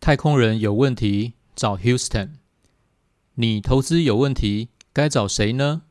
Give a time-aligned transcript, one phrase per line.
[0.00, 2.28] 太空人有问题找 Houston，
[3.34, 5.82] 你投资有问题该找谁呢？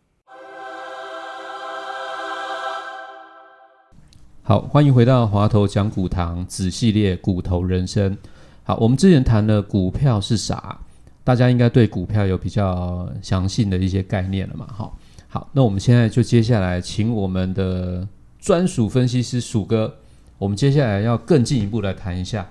[4.41, 8.17] 好，欢迎回到华头讲股堂子系列股头人生。
[8.63, 10.79] 好，我们之前谈了股票是啥，
[11.25, 14.65] 大家应该对股票有比较详细的一些概念了嘛？
[14.71, 14.97] 好，
[15.35, 18.07] 好，那我们现在就接下来请我们的
[18.39, 19.93] 专属分析师鼠哥，
[20.37, 22.49] 我们接下来要更进一步来谈一下。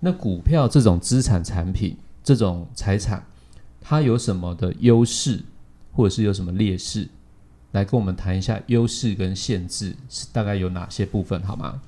[0.00, 3.22] 那股票这种资产产品，这种财产，
[3.82, 5.42] 它有什么的优势，
[5.92, 7.06] 或者是有什么劣势？
[7.72, 11.82] 来跟我们谈一下优势跟限制是大概有哪些部分，好吗？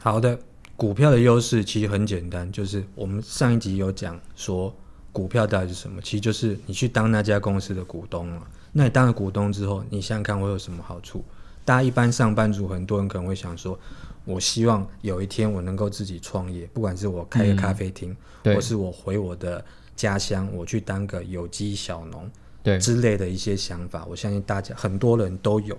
[0.00, 0.38] 好的，
[0.76, 4.74] 股票的优势其实很简单，就是我们上一集有讲说
[5.12, 8.42] 股票到底是什么，其实就是你去当那家公司的股东了。
[8.70, 11.24] 那你当了股东之后，你想想看会有什么好处？
[11.64, 13.78] 大家一般上班族，很多人可能会想说，
[14.24, 19.62] 我希望有一天我能够自己创业，不管是我开个咖啡厅，对或是我回我的
[19.96, 22.30] 家乡，我去当个有机小农
[22.62, 25.76] 对，之类的一些想法，我相信大家很多人都有。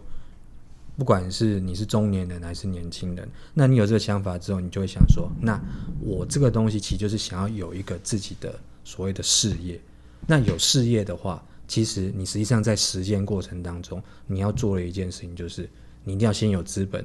[0.99, 5.57] 不管是你是中年人还是年轻人，那你有这个想法之后，你就会想说，那
[6.01, 9.79] 我这个东西其实就是想要有一个自己的所谓的事业。
[10.27, 15.69] 那有事业的话，其实你实际上在实践过程当中，你要做的一件事情就是，
[16.03, 17.03] 你一定要先有资本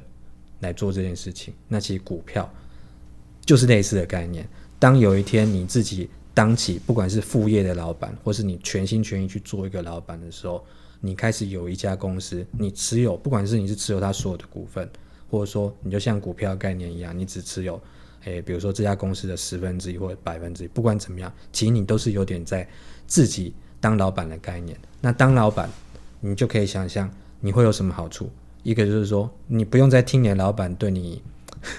[0.58, 1.54] 来做这件事情。
[1.68, 2.52] 那其实股票
[3.46, 4.44] 就是类似的概念。
[4.80, 10.66] 当有一天你自己当起不管是副业的老板，或是你全心全意去做一个老板的时候，
[11.05, 14.88] 你开始有一家公司，你持有，不管是你是持有它所有的股份，
[15.30, 17.78] 或者说你就像股票概念一样，你只持有，
[18.24, 22.66] 诶，比如说这家公司的十分之一或者百分之一，不管怎么样，其实你都是有点在
[23.06, 24.74] 自己当老板的概念。
[25.02, 25.68] 那当老板，
[26.20, 28.30] 你就可以想象你会有什么好处。
[28.62, 31.23] 一个就是说，你不用再听你的老板对你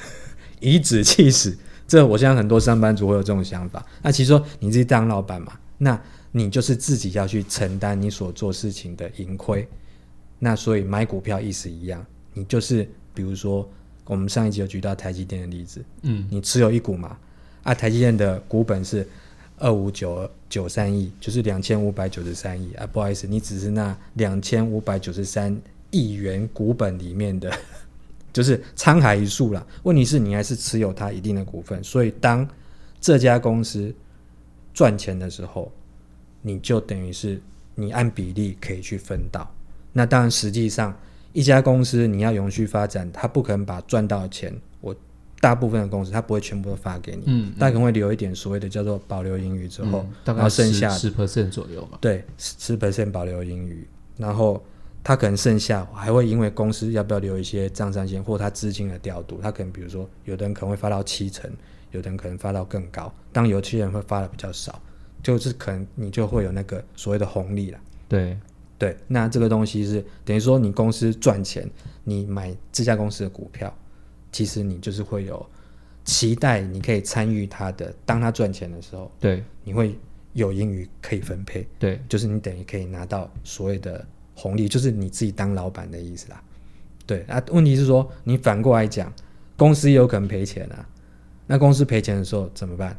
[0.61, 1.57] 颐指气使，
[1.87, 3.83] 这我相信很多上班族会有这种想法。
[4.03, 5.99] 那其实说你自己当老板嘛，那
[6.37, 9.65] 你就是自己要去承担你所做事情的盈亏。
[10.37, 13.65] 那所以买股票意思一样，你就是比如说
[14.03, 17.17] 我们上一集有举到台积电的例子，嗯，你持有一股嘛，
[17.63, 19.07] 啊，台积电的股本是
[19.59, 25.57] 二五九九三亿，就是两千五百九十三亿啊，不好意思，你只是那两千五百九十三
[25.89, 27.49] 亿元股本里面的，
[28.33, 29.65] 就是沧海一粟啦。
[29.83, 32.45] 问题是你还是持有它一定的股份，所以当
[32.99, 33.95] 这家公司
[34.73, 35.71] 赚钱的时候，
[36.47, 37.41] 你就等于是
[37.73, 39.49] 你按比例可以去分到。
[39.91, 40.95] 那当然，实际上
[41.33, 44.95] 一家公司你要永续发展，它不可能把赚到的钱，我
[45.39, 51.97] 大部分的公司它不会全部都发给你，嗯，大概可能会留一点所谓的叫做保留盈余之后，嗯大概然后剩下十 percent 左右嘛。
[51.99, 54.63] 对十 percent 保留盈余，然后
[55.03, 61.49] 他可能剩下还会因为公司要不要留一些账上限或他资金的调度，他可能比如说有的人可能会发到七成，
[61.91, 64.81] 有的人可能发到更高，当有些人会发的比较少，
[65.25, 67.79] 就是可能你就会有那个所谓的红利了。
[68.07, 68.37] 对，
[68.77, 71.67] 对，那这个东西是等于说你公司赚钱，
[72.03, 73.75] 你买这家公司的股票，
[74.31, 75.43] 其实你就是会有
[76.03, 77.91] 期待，你可以参与它的。
[78.05, 79.97] 当它赚钱的时候，对，你会
[80.33, 84.05] 有盈余可以分配，对，就是你等于可以拿到所谓的
[84.35, 86.43] 红利，就是你自己当老板的意思啦。
[87.07, 89.11] 对啊，问题是说你反过来讲，
[89.57, 90.87] 公司也有可能赔钱啊。
[91.47, 92.95] 那公司赔钱的时候怎么办？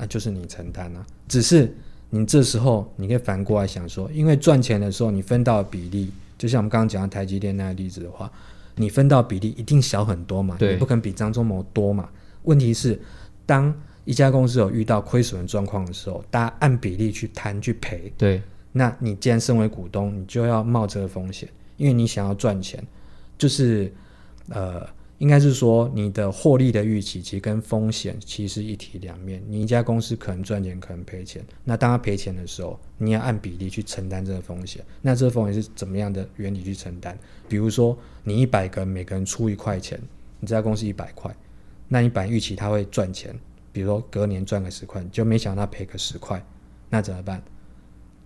[0.00, 1.06] 那就是你承担啊。
[1.28, 1.70] 只是
[2.08, 8.32] 你这时候你可以反过来想说，因为赚钱的时候你分到的比例，就像我们刚刚讲的台积电那个例子的话，
[8.76, 12.08] 你分到比例一定小很多嘛，对你不可能比张忠谋多嘛。
[12.44, 12.98] 问题是，
[13.44, 13.72] 当
[14.06, 21.46] 一家公司有遇到亏损的状况的时候，大家按比例去摊去赔，对，那你既然身为股东，你就要冒这个风险，
[21.76, 22.82] 因为你想要赚钱，
[23.36, 23.92] 就是
[24.48, 24.84] 呃，
[25.20, 29.42] 应该是说你的获利的预期其实跟风险其实一体两面。
[29.46, 34.82] 你一家公司可能赚钱，可能赔钱，那当他赔钱的时候，你要按比例去承担这个风险。
[35.02, 37.14] 那这个风险是怎么样的原理去承担？
[37.48, 40.00] 比如说，你一百个人，每个人出一块钱，
[40.40, 41.30] 你这家公司一百块，
[41.86, 43.38] 那你本来预期他会赚钱，
[43.72, 46.42] 比如说隔年赚个十块，就没想到赔个十块，
[46.88, 47.42] 那怎么办？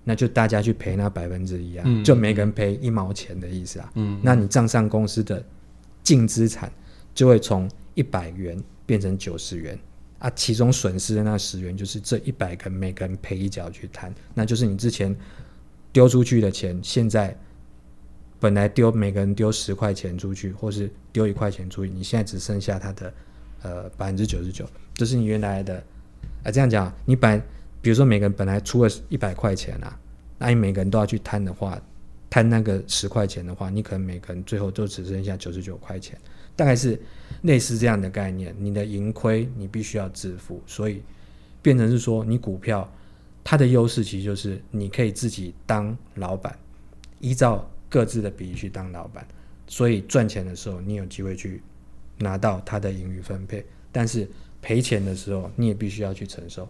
[0.05, 3.91] 那就大家去赔那百分之一啊，嗯就每个人赔一毛钱的意思啊。
[3.95, 5.43] 嗯，那你账上公司的
[6.03, 6.71] 净资产
[7.15, 9.79] 就会从一百元变成九十元
[10.19, 15.15] 啊，其中损失的那十元就是这一百个每个人赔一角去摊，那就是你之前
[15.93, 17.37] 丢出去的钱，现在
[18.41, 23.15] 本来丢每个人丢十块钱出去，或是丢一块钱出去，你现在只剩下它的
[23.63, 25.83] 呃百分之九十九，这是你原来的。
[26.43, 27.41] 啊，这样讲，你本
[27.81, 29.99] 比如说每个人本来出了一百块钱啊，
[30.39, 31.81] 那你每个人都要去摊的话，
[32.29, 36.19] 摊那个十块钱的话，你可能每个人最后就只剩下九十九块钱，
[36.57, 37.01] 大概是
[37.43, 38.55] 类似这样的概念。
[38.59, 41.03] 你的盈亏你必须要自负，所以
[41.63, 42.91] 变成是说，你股票
[43.43, 46.57] 它的优势其实就是你可以自己当老板，
[47.21, 49.27] 依照各自的比例去当老板，
[49.67, 51.63] 所以赚钱的时候你有机会去
[52.19, 54.29] 拿到它的盈余分配，但是
[54.63, 56.69] 赔钱的时候你也必须要去承受。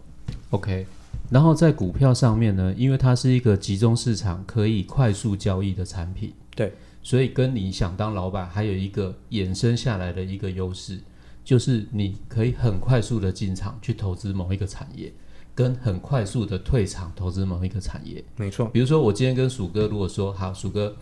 [0.49, 0.85] OK，
[1.29, 6.73] 然后在股票上面呢，因为它是一个集中市场可以快速交易的产品，对，
[7.03, 10.99] 所以跟你想当老板还有一个衍生下来的一个优势，
[11.43, 15.13] 就是你可以很快速的进场去投资某一个产业，
[15.53, 18.23] 跟很快速的退场投资某一个产业。
[18.37, 20.95] 没错，比如说，我今天跟鼠哥如果说好，鼠哥，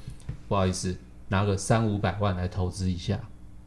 [0.47, 0.95] 不好意思，
[1.27, 3.19] 拿个三五百万来投资一下，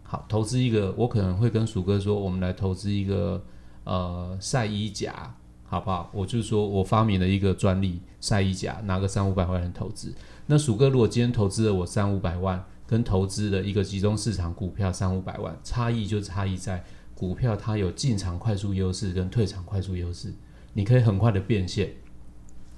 [0.03, 3.43] 好，投资一个，我可能会跟鼠哥说，我们来投资一个
[3.85, 5.35] 呃晒衣夹，
[5.65, 6.11] 好不好？
[6.13, 10.13] 我就说我发明了一个专利晒衣夹，拿个三五百万来投资。
[10.47, 16.85] 那鼠哥如果今天投资了我三五百万，跟投资了一个集中市场股票三五百万，差异就差异在
[17.15, 20.33] 股票它有进场快速优势跟退场快速优势，
[20.73, 21.91] 你可以很快的变现。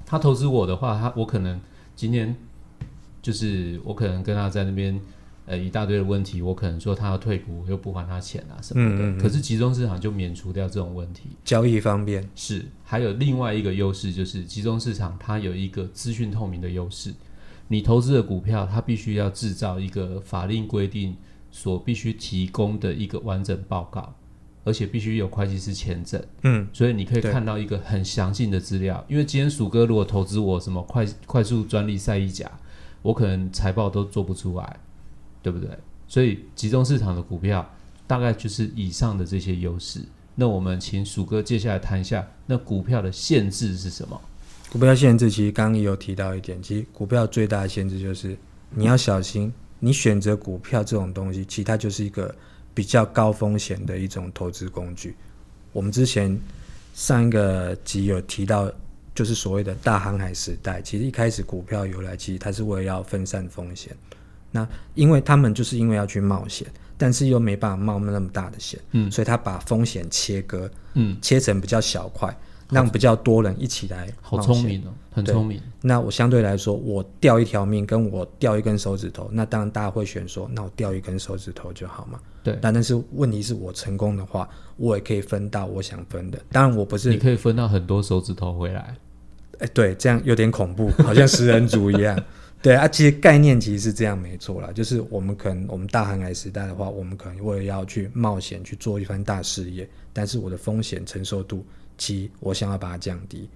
[0.06, 1.60] 他投资我的话，他我可能
[1.94, 2.34] 今天
[3.20, 4.98] 就是我可能跟他在那边
[5.44, 8.94] 呃一大堆的问题，我可能说他要退股，我又不还他钱啊什么的。
[8.94, 11.24] 嗯嗯嗯可是集中市场就免除掉这种问题。
[11.44, 17.12] 交易方便，是，还有另外一个优势就是集中市场它有一个资讯透明的优势。
[17.68, 21.14] 你投资的股票，它必须要制造一个法令规定
[21.50, 24.14] 所必须提供的一个完整报告，
[24.64, 26.22] 而且必须有会计师签证。
[26.42, 29.04] 嗯，所以你可以看到一个很详尽的资料。
[29.08, 32.50] 因为今天鼠哥如果投资我什么快快速专利赛一甲，
[33.02, 34.76] 我可能财报都做不出来，
[35.42, 35.68] 对不对？
[36.06, 37.70] 所以集中市场的股票
[38.06, 40.00] 大概就是以上的这些优势。
[40.34, 44.18] 那我们请鼠哥接下来谈一下，那股票的限制是什么？
[44.70, 48.36] 股票限制其实刚刚也有提到一点，其实股票最大的限制就是
[48.70, 52.34] 你要小心，你选择股票这种东西，其实它就是一个
[52.74, 55.16] 比较高风险的一种投资工具。
[55.72, 56.38] 我们之前
[56.94, 58.70] 上一个集有提到，
[59.14, 63.96] 就是所谓的大航海时代，其实一开始股票由来，其实它是为了要分散风险。
[64.50, 66.66] 那因为他们就是因为要去冒险，
[66.96, 72.34] 但是又没办法冒那么大的险，嗯所以他把风险切割，嗯，切成比较小块，
[72.70, 75.60] 让比较多人一起来好聪明哦，很对聪明。
[75.80, 82.20] 那我相对来说，我掉一条命，跟我掉一根手指头，那当然大家会选说，那我掉一根手指头就好嘛。
[82.42, 86.38] 对，但但是问题是我成功的话，我也可以分到我想分的。
[86.50, 88.94] 当然我不是你，可以分到很多手指头回来。
[89.58, 92.16] 哎，对，这样有点恐怖，好像食人族一样。
[92.60, 101.64] 对啊，其实概念其实是这样没错啦，就是我们可能我们大航海时代的话，我们可能为了要去冒险去做一番大事业，但是我的风险承受度，
[101.96, 103.48] 其实我想要把它降低，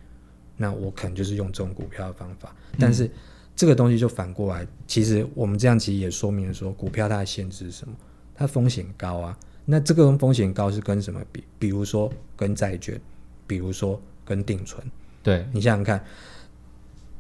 [0.57, 2.55] 那我可能就是用这种股票的方法。
[2.79, 3.11] 但是
[3.57, 7.95] 这个东西就反过来，其实我们这样其实也说明了说，股票它的限制是什么？
[8.35, 9.37] 它风险高啊。
[9.65, 11.45] 那这个风险高是跟什么比？
[11.59, 13.01] 比如说跟债券，
[13.47, 14.81] 比如说跟定存。
[15.23, 16.05] 对，你想想看，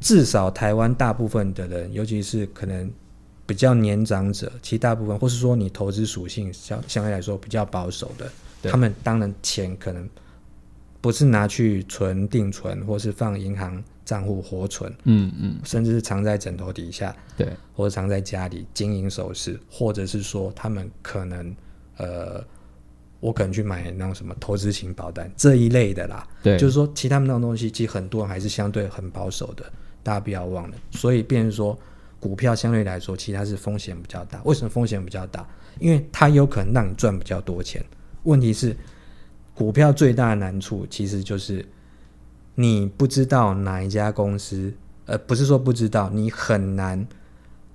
[0.02, 2.90] 至少台湾大部分的人，尤其是可能
[3.46, 8.30] 比较年长者，其实大部分，或是说你投资属性相相对来说比较保守的，
[8.70, 10.08] 他们当然钱可能
[11.00, 21.54] 不是拿去存定存，或是放银行账户活存，嗯嗯，甚至是藏在枕头底下，对，或者藏在家里金银首饰，或者是说他们可能
[21.96, 22.44] 呃，
[23.20, 26.26] 我可能去买那种什么投资型保单这一类的啦。
[26.42, 29.64] 对，就是说，其他们那种东西，其实很多人还是相对很保守的，
[30.02, 30.76] 大家不要忘了。
[30.90, 31.78] 所以，变成说，
[32.20, 34.42] 股票相对来说，其实它是风险比较大。
[34.44, 35.46] 为什么风险比较大？
[35.78, 37.84] 因为它有可能让你赚比较多钱。
[38.24, 38.76] 问题是，
[39.54, 41.66] 股票最大的难处其实就是
[42.54, 44.72] 你不知道哪一家公司，
[45.06, 47.06] 呃，不是说不知道，你很难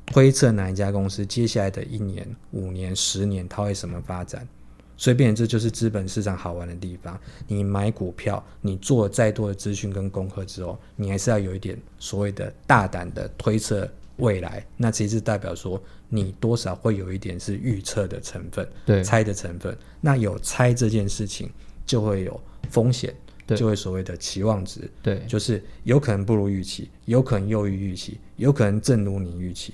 [0.05, 4.47] 推测哪一家公司接下来的一年、五年、十年它会什么发展。
[4.97, 7.17] 所以，变成这就是资本市场好玩的地方。
[7.47, 14.65] 你买股票，你做了再多的资讯跟功课之后，你还是要有一点所谓的大胆的推测未来。
[14.75, 19.77] 那其实代表说，你多少会有一点是预测的成分，对，猜的成分。
[20.01, 21.49] 那有猜这件事情，
[21.85, 23.13] 就会有风险，
[23.45, 29.73] 对就会所谓的期望值，对，就是有可能不如预期，有可能优于预期，有可能正如你预期。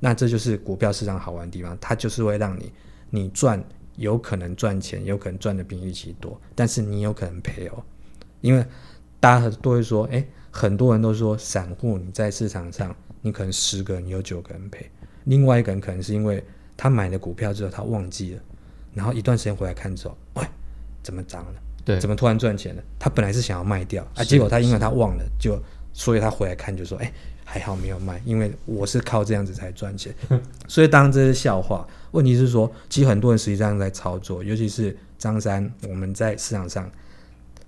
[0.00, 2.72] 那这就是股票市场好玩的地方，它就是会让你
[3.10, 3.62] 你赚，
[3.96, 7.82] 有可能赚钱，有可能赚的比预期多，但是你有可能赔哦，
[8.40, 8.64] 因为
[9.20, 14.90] 大家都会说，哎，很多人都说散户你在市场上，你可能十个人有九个人赔，
[15.24, 16.44] 另外一个人可能是因为
[16.76, 18.42] 他买了股票之后他忘记了，
[18.92, 20.44] 然后一段时间回来看之后，喂，
[21.02, 21.54] 怎么涨了？
[21.84, 22.82] 对，怎么突然赚钱了？
[22.98, 25.60] 他本来是想要卖掉啊，结果他因为他忘了，就
[25.92, 27.12] 所以他回来看就说，哎，
[27.44, 30.14] 还好没有卖，因为我是靠这样子才赚钱。
[30.66, 36.90] 所以当然这是笑话，问题是说，其实很多人实际上在操作，尤其是张三，我们在市场上。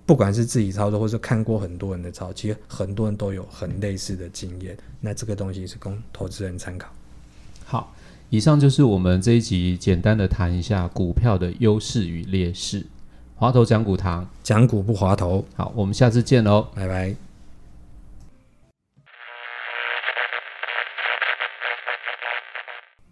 [0.04, 4.76] 不管是自己操作，或是看过很多人的操，其实很多人都有很类似的经验。
[5.00, 6.88] 那这个东西是供投资人参考。
[7.64, 7.92] 好，
[8.30, 12.86] 以上就是我们这一集简单的谈一下股票的优势与劣势。
[13.34, 16.68] 滑头讲股堂，讲股不滑头，好，我们下次见喽。
[16.72, 17.25] 拜拜。